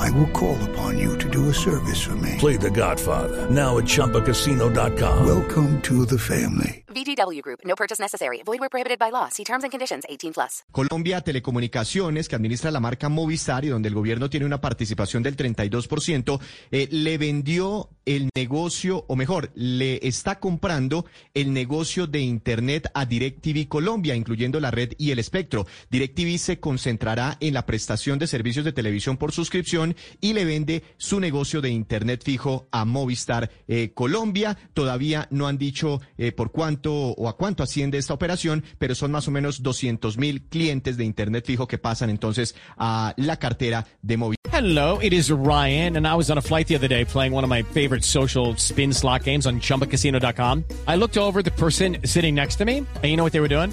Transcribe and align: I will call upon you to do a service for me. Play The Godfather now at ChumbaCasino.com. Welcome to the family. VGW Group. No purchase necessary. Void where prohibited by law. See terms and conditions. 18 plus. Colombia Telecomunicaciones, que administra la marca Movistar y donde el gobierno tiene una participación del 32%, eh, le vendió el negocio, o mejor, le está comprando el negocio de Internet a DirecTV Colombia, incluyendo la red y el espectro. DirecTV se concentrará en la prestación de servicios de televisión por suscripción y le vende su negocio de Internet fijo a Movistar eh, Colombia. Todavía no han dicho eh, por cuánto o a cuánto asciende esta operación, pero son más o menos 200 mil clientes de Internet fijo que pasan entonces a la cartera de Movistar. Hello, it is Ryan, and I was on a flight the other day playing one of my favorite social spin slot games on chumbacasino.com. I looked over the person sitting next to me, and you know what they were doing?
I 0.00 0.08
will 0.12 0.28
call 0.28 0.56
upon 0.70 0.98
you 0.98 1.18
to 1.18 1.28
do 1.28 1.50
a 1.50 1.54
service 1.54 2.00
for 2.00 2.16
me. 2.16 2.36
Play 2.38 2.56
The 2.56 2.70
Godfather 2.70 3.50
now 3.50 3.76
at 3.76 3.84
ChumbaCasino.com. 3.84 5.26
Welcome 5.26 5.82
to 5.82 6.06
the 6.06 6.18
family. 6.18 6.84
VGW 6.88 7.42
Group. 7.42 7.60
No 7.64 7.76
purchase 7.76 8.00
necessary. 8.00 8.42
Void 8.44 8.60
where 8.60 8.70
prohibited 8.70 8.98
by 8.98 9.10
law. 9.10 9.28
See 9.28 9.44
terms 9.44 9.62
and 9.62 9.70
conditions. 9.70 10.04
18 10.08 10.32
plus. 10.32 10.64
Colombia 10.72 11.20
Telecomunicaciones, 11.20 12.28
que 12.28 12.36
administra 12.36 12.70
la 12.70 12.80
marca 12.80 13.08
Movistar 13.08 13.64
y 13.64 13.68
donde 13.68 13.88
el 13.88 13.94
gobierno 13.94 14.30
tiene 14.30 14.46
una 14.46 14.60
participación 14.60 15.22
del 15.22 15.36
32%, 15.36 16.40
eh, 16.70 16.88
le 16.90 17.18
vendió 17.18 17.90
el 18.06 18.30
negocio, 18.34 19.04
o 19.06 19.14
mejor, 19.14 19.52
le 19.54 20.06
está 20.06 20.40
comprando 20.40 21.04
el 21.34 21.52
negocio 21.52 22.06
de 22.06 22.20
Internet 22.20 22.90
a 22.94 23.04
DirecTV 23.04 23.68
Colombia, 23.68 24.16
incluyendo 24.16 24.58
la 24.58 24.70
red 24.70 24.92
y 24.98 25.10
el 25.10 25.18
espectro. 25.18 25.66
DirecTV 25.90 26.38
se 26.38 26.58
concentrará 26.58 27.36
en 27.40 27.54
la 27.54 27.66
prestación 27.66 28.18
de 28.18 28.26
servicios 28.26 28.64
de 28.64 28.72
televisión 28.72 29.16
por 29.16 29.32
suscripción 29.32 29.89
y 30.20 30.32
le 30.32 30.44
vende 30.44 30.82
su 30.96 31.20
negocio 31.20 31.60
de 31.60 31.70
Internet 31.70 32.22
fijo 32.24 32.68
a 32.70 32.84
Movistar 32.84 33.50
eh, 33.68 33.92
Colombia. 33.94 34.56
Todavía 34.74 35.28
no 35.30 35.46
han 35.46 35.58
dicho 35.58 36.00
eh, 36.18 36.32
por 36.32 36.50
cuánto 36.50 36.92
o 36.92 37.28
a 37.28 37.36
cuánto 37.36 37.62
asciende 37.62 37.98
esta 37.98 38.14
operación, 38.14 38.64
pero 38.78 38.94
son 38.94 39.10
más 39.10 39.28
o 39.28 39.30
menos 39.30 39.62
200 39.62 40.18
mil 40.18 40.42
clientes 40.42 40.96
de 40.96 41.04
Internet 41.04 41.44
fijo 41.46 41.66
que 41.66 41.78
pasan 41.78 42.10
entonces 42.10 42.54
a 42.76 43.14
la 43.16 43.38
cartera 43.38 43.86
de 44.02 44.16
Movistar. 44.16 44.40
Hello, 44.52 44.98
it 45.00 45.12
is 45.12 45.30
Ryan, 45.30 45.96
and 45.96 46.06
I 46.06 46.16
was 46.16 46.28
on 46.28 46.36
a 46.36 46.42
flight 46.42 46.66
the 46.66 46.74
other 46.74 46.88
day 46.88 47.04
playing 47.04 47.32
one 47.32 47.44
of 47.44 47.50
my 47.50 47.62
favorite 47.62 48.04
social 48.04 48.56
spin 48.56 48.92
slot 48.92 49.24
games 49.24 49.46
on 49.46 49.60
chumbacasino.com. 49.60 50.64
I 50.88 50.96
looked 50.96 51.16
over 51.16 51.40
the 51.40 51.52
person 51.52 51.98
sitting 52.04 52.34
next 52.34 52.56
to 52.56 52.64
me, 52.64 52.78
and 52.78 53.04
you 53.04 53.16
know 53.16 53.24
what 53.24 53.32
they 53.32 53.40
were 53.40 53.48
doing? 53.48 53.72